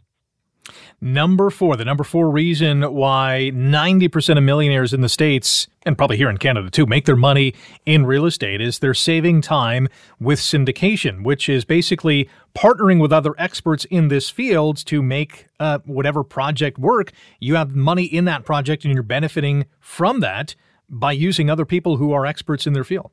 [1.01, 6.17] Number four, the number four reason why 90% of millionaires in the States, and probably
[6.17, 7.53] here in Canada too, make their money
[7.85, 9.87] in real estate is they're saving time
[10.19, 15.79] with syndication, which is basically partnering with other experts in this field to make uh,
[15.85, 17.11] whatever project work.
[17.39, 20.55] You have money in that project and you're benefiting from that
[20.89, 23.11] by using other people who are experts in their field.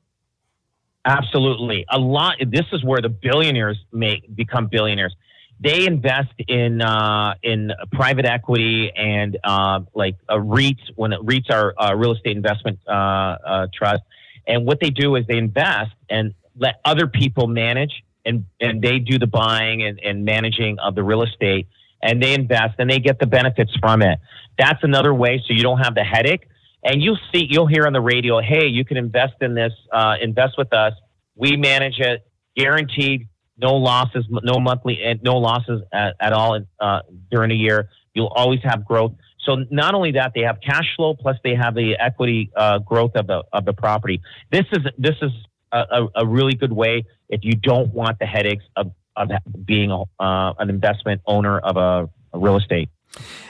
[1.04, 1.84] Absolutely.
[1.90, 2.36] A lot.
[2.46, 5.14] This is where the billionaires make become billionaires.
[5.60, 11.74] They invest in uh, in private equity and uh, like a REITs when REITs are
[11.80, 14.02] uh, real estate investment uh, uh, trust.
[14.46, 18.98] And what they do is they invest and let other people manage and and they
[18.98, 21.66] do the buying and, and managing of the real estate
[22.02, 24.18] and they invest and they get the benefits from it.
[24.58, 26.48] That's another way so you don't have the headache
[26.82, 30.14] and you'll see you'll hear on the radio hey you can invest in this uh,
[30.20, 30.92] invest with us.
[31.34, 32.26] We manage it.
[32.56, 37.88] Guaranteed no losses no monthly and no losses at, at all uh, during a year.
[38.14, 39.12] You'll always have growth.
[39.46, 43.12] So not only that they have cash flow plus they have the equity uh, growth
[43.16, 44.20] of the of the property.
[44.50, 45.30] This is this is
[45.72, 49.30] a, a really good way if you don't want the headaches of, of
[49.64, 52.90] being a, uh, an investment owner of a, a real estate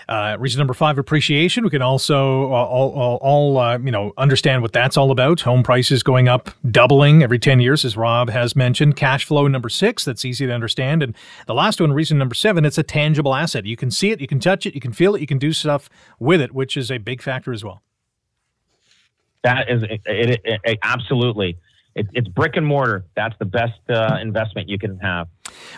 [0.08, 1.64] uh, reason number five, appreciation.
[1.64, 5.40] We can also uh, all, all, all uh, you know understand what that's all about.
[5.42, 8.96] Home prices going up, doubling every ten years, as Rob has mentioned.
[8.96, 11.02] Cash flow number six, that's easy to understand.
[11.02, 11.14] And
[11.46, 13.66] the last one, reason number seven, it's a tangible asset.
[13.66, 15.52] You can see it, you can touch it, you can feel it, you can do
[15.52, 15.88] stuff
[16.18, 17.82] with it, which is a big factor as well.
[19.44, 21.58] That is it, it, it, absolutely
[21.94, 23.04] it, it's brick and mortar.
[23.16, 25.28] That's the best uh, investment you can have.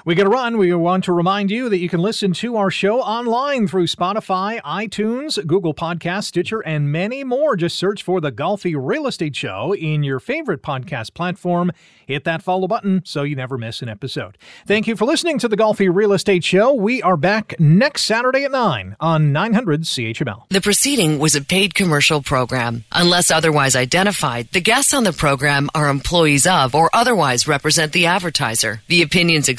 [0.05, 0.59] We got to run.
[0.59, 4.61] We want to remind you that you can listen to our show online through Spotify,
[4.63, 7.57] iTunes, Google Podcast, Stitcher, and many more.
[7.57, 11.73] Just search for the Golfi Real Estate Show in your favorite podcast platform.
[12.07, 14.37] Hit that follow button so you never miss an episode.
[14.67, 16.73] Thank you for listening to the Golfi Real Estate Show.
[16.73, 20.45] We are back next Saturday at 9 on 900 CHML.
[20.51, 22.85] The proceeding was a paid commercial program.
[22.93, 28.07] Unless otherwise identified, the guests on the program are employees of or otherwise represent the
[28.07, 28.83] advertiser.
[28.89, 29.49] The opinions